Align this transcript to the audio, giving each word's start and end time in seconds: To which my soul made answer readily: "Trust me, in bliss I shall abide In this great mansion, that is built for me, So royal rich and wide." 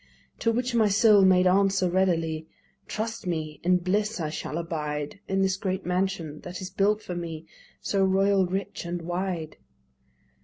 To 0.39 0.51
which 0.51 0.73
my 0.73 0.87
soul 0.87 1.21
made 1.25 1.45
answer 1.45 1.87
readily: 1.87 2.47
"Trust 2.87 3.27
me, 3.27 3.59
in 3.63 3.77
bliss 3.77 4.19
I 4.19 4.31
shall 4.31 4.57
abide 4.57 5.19
In 5.27 5.43
this 5.43 5.57
great 5.57 5.85
mansion, 5.85 6.39
that 6.39 6.59
is 6.59 6.71
built 6.71 7.03
for 7.03 7.13
me, 7.13 7.45
So 7.81 8.03
royal 8.03 8.47
rich 8.47 8.83
and 8.83 9.03
wide." 9.03 9.57